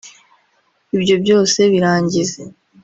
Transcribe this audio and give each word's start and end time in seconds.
ibyo 0.95 1.15
byose 1.23 1.59
birangize” 1.71 2.41